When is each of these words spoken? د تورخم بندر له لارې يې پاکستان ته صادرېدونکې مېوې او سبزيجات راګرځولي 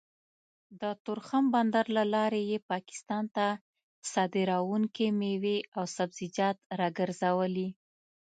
د 0.81 0.83
تورخم 1.05 1.43
بندر 1.55 1.85
له 1.97 2.03
لارې 2.13 2.41
يې 2.51 2.59
پاکستان 2.71 3.23
ته 3.35 3.45
صادرېدونکې 4.11 5.07
مېوې 5.19 5.57
او 5.77 5.83
سبزيجات 5.97 6.57
راګرځولي 6.79 7.69